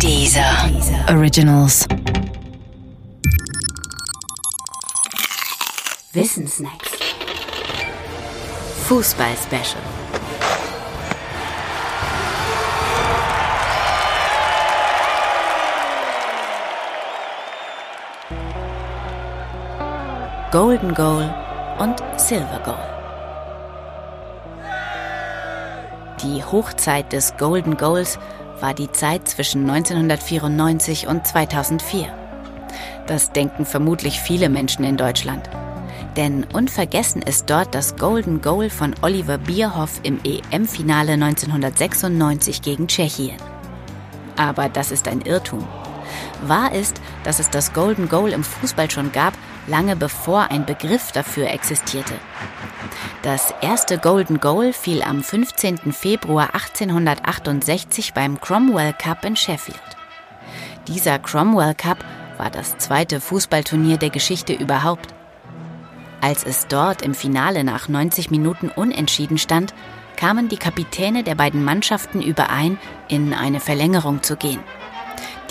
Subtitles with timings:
[0.00, 0.70] Dieser
[1.08, 1.86] Originals.
[6.12, 6.90] Wissensnacks.
[8.86, 9.82] Fußball-Special.
[20.52, 21.34] Golden Goal
[21.78, 22.94] und Silver Goal.
[26.22, 28.18] Die Hochzeit des Golden Goals
[28.60, 32.12] war die Zeit zwischen 1994 und 2004.
[33.06, 35.48] Das denken vermutlich viele Menschen in Deutschland.
[36.16, 43.36] Denn unvergessen ist dort das Golden Goal von Oliver Bierhoff im EM-Finale 1996 gegen Tschechien.
[44.36, 45.66] Aber das ist ein Irrtum.
[46.42, 49.34] Wahr ist, dass es das Golden Goal im Fußball schon gab,
[49.66, 52.14] lange bevor ein Begriff dafür existierte.
[53.22, 55.92] Das erste Golden Goal fiel am 15.
[55.92, 59.80] Februar 1868 beim Cromwell Cup in Sheffield.
[60.88, 62.04] Dieser Cromwell Cup
[62.36, 65.14] war das zweite Fußballturnier der Geschichte überhaupt.
[66.20, 69.74] Als es dort im Finale nach 90 Minuten unentschieden stand,
[70.16, 74.60] kamen die Kapitäne der beiden Mannschaften überein, in eine Verlängerung zu gehen.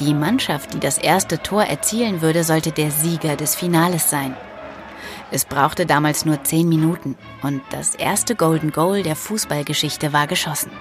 [0.05, 4.35] Die Mannschaft, die das erste Tor erzielen würde, sollte der Sieger des Finales sein.
[5.31, 10.71] Es brauchte damals nur zehn Minuten und das erste Golden Goal der Fußballgeschichte war geschossen.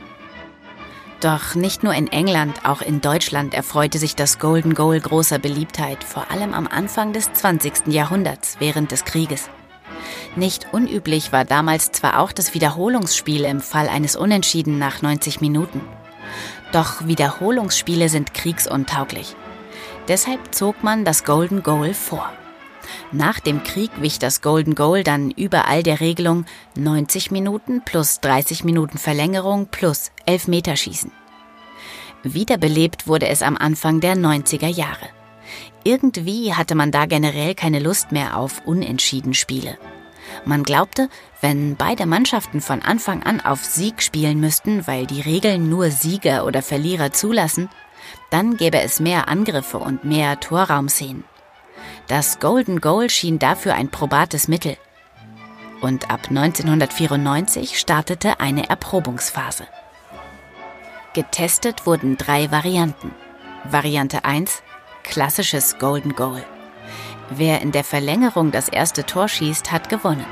[1.20, 6.02] Doch nicht nur in England, auch in Deutschland erfreute sich das Golden Goal großer Beliebtheit,
[6.02, 7.86] vor allem am Anfang des 20.
[7.86, 9.48] Jahrhunderts während des Krieges.
[10.34, 15.80] Nicht unüblich war damals zwar auch das Wiederholungsspiel im Fall eines Unentschieden nach 90 Minuten.
[16.72, 19.36] Doch Wiederholungsspiele sind kriegsuntauglich.
[20.08, 22.32] Deshalb zog man das Golden Goal vor.
[23.12, 28.64] Nach dem Krieg wich das Golden Goal dann überall der Regelung 90 Minuten plus 30
[28.64, 31.12] Minuten Verlängerung plus Elfmeterschießen.
[32.22, 35.08] Wiederbelebt wurde es am Anfang der 90er Jahre.
[35.84, 39.76] Irgendwie hatte man da generell keine Lust mehr auf unentschieden Spiele.
[40.44, 41.08] Man glaubte,
[41.40, 46.44] wenn beide Mannschaften von Anfang an auf Sieg spielen müssten, weil die Regeln nur Sieger
[46.46, 47.68] oder Verlierer zulassen,
[48.30, 51.24] dann gäbe es mehr Angriffe und mehr Torraumszenen.
[52.08, 54.76] Das Golden Goal schien dafür ein probates Mittel.
[55.80, 59.66] Und ab 1994 startete eine Erprobungsphase.
[61.12, 63.12] Getestet wurden drei Varianten.
[63.64, 64.62] Variante 1
[65.02, 66.44] klassisches Golden Goal.
[67.36, 70.26] Wer in der Verlängerung das erste Tor schießt, hat gewonnen.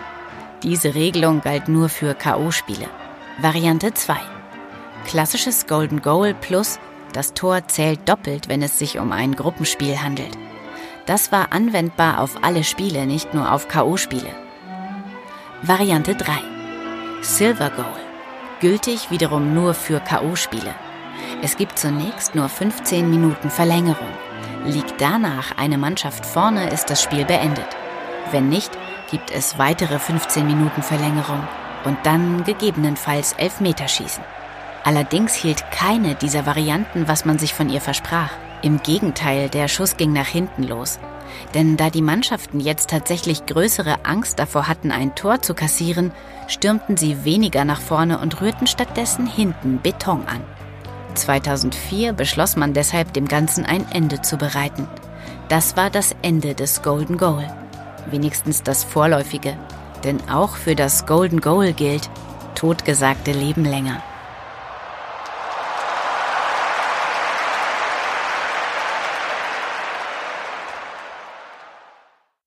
[0.63, 2.89] Diese Regelung galt nur für KO-Spiele.
[3.39, 4.17] Variante 2.
[5.07, 6.79] Klassisches Golden Goal plus
[7.15, 10.37] das Tor zählt doppelt, wenn es sich um ein Gruppenspiel handelt.
[11.07, 14.31] Das war anwendbar auf alle Spiele, nicht nur auf KO-Spiele.
[15.63, 16.33] Variante 3.
[17.23, 17.87] Silver Goal.
[18.61, 20.75] Gültig wiederum nur für KO-Spiele.
[21.43, 24.13] Es gibt zunächst nur 15 Minuten Verlängerung.
[24.65, 27.69] Liegt danach eine Mannschaft vorne, ist das Spiel beendet.
[28.31, 28.71] Wenn nicht,
[29.11, 31.47] gibt es weitere 15 Minuten Verlängerung
[31.85, 34.23] und dann gegebenenfalls Elfmeterschießen.
[34.85, 38.31] Allerdings hielt keine dieser Varianten, was man sich von ihr versprach.
[38.63, 40.99] Im Gegenteil, der Schuss ging nach hinten los.
[41.55, 46.13] Denn da die Mannschaften jetzt tatsächlich größere Angst davor hatten, ein Tor zu kassieren,
[46.49, 50.43] stürmten sie weniger nach vorne und rührten stattdessen hinten Beton an.
[51.15, 54.89] 2004 beschloss man deshalb, dem Ganzen ein Ende zu bereiten.
[55.49, 57.47] Das war das Ende des Golden Goal.
[58.11, 59.57] Wenigstens das vorläufige.
[60.05, 62.09] Denn auch für das Golden Goal gilt,
[62.55, 64.03] totgesagte leben länger.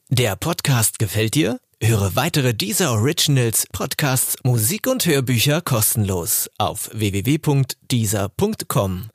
[0.09, 1.59] Der Podcast gefällt dir?
[1.85, 9.09] Höre weitere dieser Originals, Podcasts, Musik und Hörbücher kostenlos auf www.dieser.com.